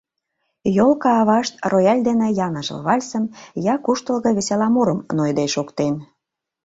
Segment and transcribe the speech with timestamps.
[0.85, 3.23] Ёлка-авашт рояль дене я ныжыл вальсым,
[3.73, 5.93] я куштылго весела мурым нойыде шоктен...